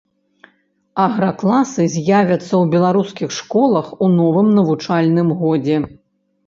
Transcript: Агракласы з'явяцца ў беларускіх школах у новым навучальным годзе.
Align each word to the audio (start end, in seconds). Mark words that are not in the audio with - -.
Агракласы 1.03 1.85
з'явяцца 1.97 2.39
ў 2.39 2.73
беларускіх 2.73 3.29
школах 3.43 3.85
у 4.05 4.13
новым 4.19 4.47
навучальным 4.59 5.29
годзе. 5.45 5.77